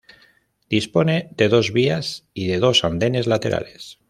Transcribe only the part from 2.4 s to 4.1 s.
de dos andenes laterales.